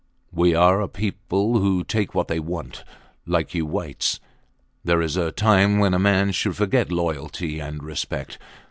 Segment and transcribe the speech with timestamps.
[0.41, 2.83] We are of a people who take what they want
[3.27, 4.19] like you whites.
[4.83, 8.39] There is a time when a man should forget loyalty and respect.